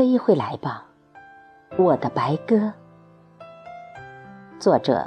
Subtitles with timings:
[0.00, 0.86] 飞回来吧，
[1.76, 2.72] 我的白鸽。
[4.58, 5.06] 作者：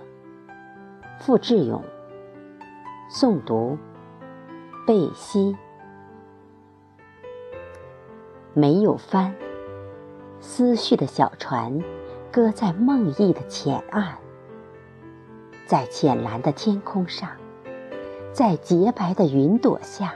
[1.17, 1.83] 付志勇。
[3.09, 3.75] 诵读：
[4.85, 5.57] 贝西。
[8.53, 9.33] 没有帆，
[10.39, 11.81] 思绪的小船
[12.31, 14.13] 搁在梦呓的浅岸，
[15.65, 17.31] 在浅蓝的天空上，
[18.31, 20.13] 在洁白的云朵下，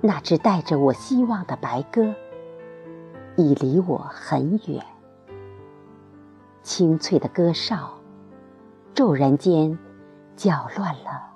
[0.00, 2.14] 那只带着我希望的白鸽。
[3.36, 4.84] 已离我很远，
[6.62, 7.98] 清脆的歌哨，
[8.94, 9.76] 骤然间
[10.36, 11.34] 搅乱了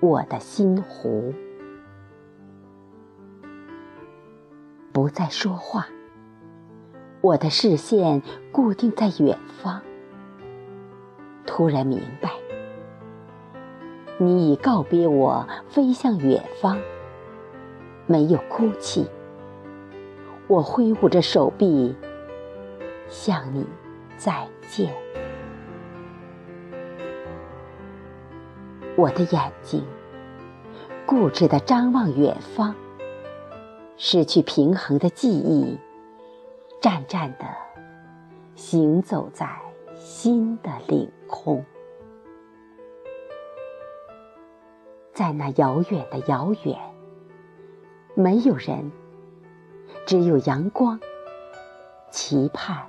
[0.00, 1.34] 我的心湖。
[4.92, 5.86] 不再说话，
[7.20, 9.82] 我的视线固定在远方。
[11.44, 12.30] 突然明白，
[14.16, 16.78] 你已告别我，飞向远方，
[18.06, 19.06] 没有哭泣。
[20.48, 21.94] 我挥舞着手臂，
[23.06, 23.66] 向你
[24.16, 24.90] 再见。
[28.96, 29.84] 我的眼睛
[31.04, 32.74] 固执地张望远方，
[33.98, 35.78] 失去平衡的记忆，
[36.80, 37.44] 战战地
[38.54, 39.46] 行走在
[39.94, 41.62] 新的领空，
[45.12, 46.74] 在那遥远的遥远，
[48.14, 48.90] 没有人。
[50.08, 50.98] 只有阳光，
[52.10, 52.86] 期盼，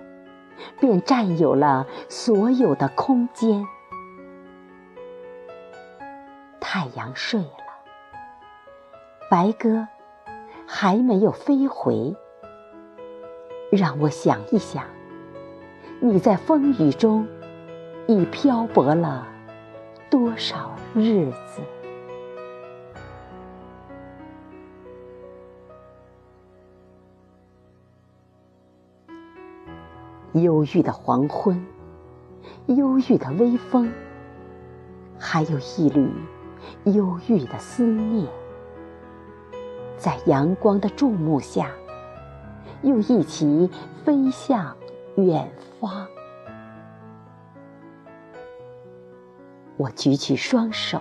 [0.80, 3.67] 便占有了所有的空间。
[6.62, 7.50] 太阳睡了，
[9.30, 9.86] 白鸽
[10.66, 12.16] 还没有飞回。
[13.70, 14.86] 让我想一想，
[16.00, 17.28] 你在风雨中
[18.08, 19.28] 已漂泊了
[20.09, 21.62] 多少日子？
[30.41, 31.66] 忧郁的黄昏，
[32.67, 33.91] 忧郁的微风，
[35.17, 36.11] 还有一缕
[36.85, 38.27] 忧郁的思念，
[39.97, 41.72] 在阳光的注目下，
[42.81, 43.69] 又一起
[44.03, 44.75] 飞向
[45.16, 46.07] 远方。
[49.78, 50.99] 我举起双手，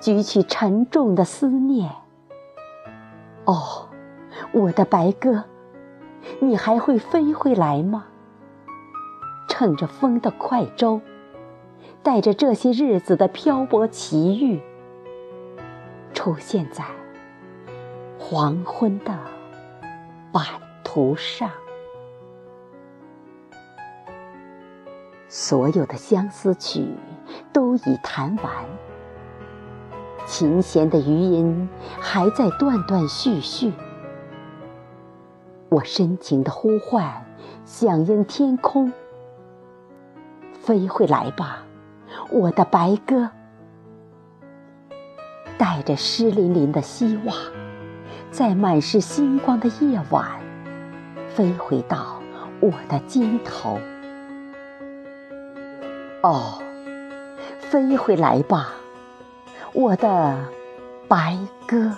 [0.00, 1.90] 举起沉重的思念。
[3.44, 3.88] 哦，
[4.52, 5.44] 我的白鸽。
[6.40, 8.04] 你还会飞回来吗？
[9.58, 11.00] 乘着风的快舟，
[12.02, 14.60] 带着这些日子的漂泊奇遇，
[16.12, 16.84] 出现在
[18.18, 19.18] 黄昏的
[20.30, 20.44] 版
[20.84, 21.50] 图上。
[25.26, 26.86] 所有的相思曲
[27.50, 28.52] 都已弹完，
[30.26, 31.66] 琴弦的余音
[31.98, 33.72] 还在断断续续。
[35.70, 37.24] 我深情的呼唤，
[37.64, 38.92] 响应天空，
[40.66, 41.62] 飞回来吧，
[42.28, 43.30] 我的白鸽，
[45.56, 47.36] 带着湿淋淋的希望，
[48.32, 50.28] 在满是星光的夜晚，
[51.28, 52.20] 飞回到
[52.58, 53.78] 我的肩头。
[56.24, 56.60] 哦，
[57.60, 58.72] 飞回来吧，
[59.72, 60.36] 我的
[61.06, 61.38] 白
[61.68, 61.92] 鸽。